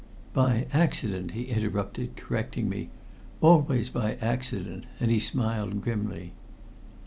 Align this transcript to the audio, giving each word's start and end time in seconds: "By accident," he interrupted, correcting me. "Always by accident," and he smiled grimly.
"By 0.33 0.65
accident," 0.73 1.33
he 1.33 1.43
interrupted, 1.43 2.15
correcting 2.15 2.67
me. 2.67 2.89
"Always 3.39 3.89
by 3.91 4.15
accident," 4.15 4.87
and 4.99 5.11
he 5.11 5.19
smiled 5.19 5.81
grimly. 5.83 6.33